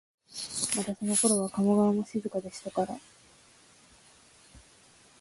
[0.75, 2.97] またそのころは加茂川も静かでしたから、